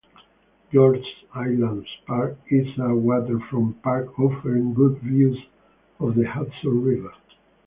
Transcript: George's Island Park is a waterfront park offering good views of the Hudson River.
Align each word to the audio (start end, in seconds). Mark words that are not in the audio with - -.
George's 0.73 1.05
Island 1.35 1.85
Park 2.07 2.35
is 2.49 2.65
a 2.79 2.91
waterfront 2.95 3.83
park 3.83 4.19
offering 4.19 4.73
good 4.73 4.97
views 4.97 5.37
of 5.99 6.15
the 6.15 6.23
Hudson 6.23 6.81
River. 6.81 7.13